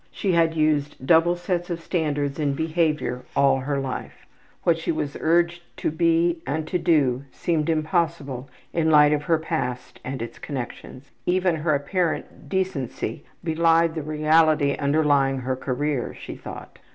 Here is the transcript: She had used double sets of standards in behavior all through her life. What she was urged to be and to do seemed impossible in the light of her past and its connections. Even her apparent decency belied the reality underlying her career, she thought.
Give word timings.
She 0.09 0.31
had 0.31 0.55
used 0.55 1.05
double 1.05 1.35
sets 1.35 1.69
of 1.69 1.79
standards 1.79 2.39
in 2.39 2.55
behavior 2.55 3.21
all 3.35 3.57
through 3.57 3.65
her 3.67 3.79
life. 3.79 4.25
What 4.63 4.79
she 4.79 4.91
was 4.91 5.15
urged 5.21 5.61
to 5.77 5.91
be 5.91 6.41
and 6.47 6.67
to 6.69 6.79
do 6.79 7.25
seemed 7.31 7.69
impossible 7.69 8.49
in 8.73 8.87
the 8.87 8.93
light 8.93 9.13
of 9.13 9.25
her 9.25 9.37
past 9.37 9.99
and 10.03 10.19
its 10.19 10.39
connections. 10.39 11.11
Even 11.27 11.57
her 11.57 11.75
apparent 11.75 12.49
decency 12.49 13.25
belied 13.43 13.93
the 13.93 14.01
reality 14.01 14.75
underlying 14.75 15.37
her 15.41 15.55
career, 15.55 16.15
she 16.19 16.35
thought. 16.35 16.79